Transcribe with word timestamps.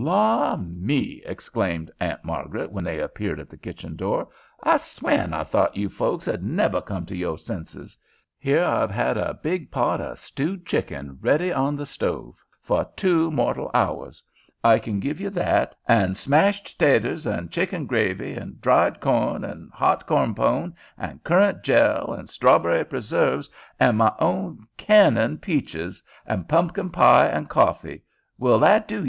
"Law 0.01 0.55
me!" 0.55 1.21
exclaimed 1.27 1.91
Aunt 1.99 2.23
Margaret 2.25 2.71
when 2.71 2.83
they 2.83 2.99
appeared 2.99 3.39
at 3.39 3.51
the 3.51 3.55
kitchen 3.57 3.95
door. 3.95 4.29
"I 4.63 4.77
swan 4.77 5.31
I 5.31 5.43
thought 5.43 5.77
you 5.77 5.89
folks 5.89 6.25
'u'd 6.27 6.41
never 6.41 6.81
come 6.81 7.05
to 7.05 7.15
yore 7.15 7.37
senses. 7.37 7.99
Here 8.39 8.63
I've 8.63 8.89
had 8.89 9.15
a 9.15 9.35
big 9.35 9.69
pot 9.69 10.01
o' 10.01 10.15
stewed 10.15 10.65
chicken 10.65 11.19
ready 11.21 11.53
on 11.53 11.75
the 11.75 11.85
stove 11.85 12.33
fer 12.63 12.87
two 12.95 13.29
mortal 13.29 13.69
hours. 13.75 14.23
I 14.63 14.79
kin 14.79 14.99
give 14.99 15.21
ye 15.21 15.27
that, 15.27 15.75
an' 15.87 16.15
smashed 16.15 16.79
taters 16.79 17.27
an' 17.27 17.49
chicken 17.49 17.85
gravy, 17.85 18.33
an' 18.33 18.57
dried 18.59 19.01
corn, 19.01 19.43
an' 19.45 19.69
hot 19.71 20.07
corn 20.07 20.33
pone, 20.33 20.73
an' 20.97 21.19
currant 21.23 21.61
jell, 21.61 22.15
an' 22.15 22.25
strawberry 22.25 22.85
preserves, 22.85 23.51
an' 23.79 23.97
my 23.97 24.11
own 24.17 24.65
cannin' 24.77 25.33
o' 25.33 25.37
peaches, 25.43 26.01
an' 26.25 26.45
pumpkin 26.45 26.89
pie 26.89 27.27
an' 27.27 27.45
coffee. 27.45 28.01
Will 28.39 28.57
that 28.61 28.87
do 28.87 28.95
ye?" 28.95 28.99